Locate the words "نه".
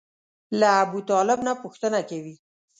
1.47-1.53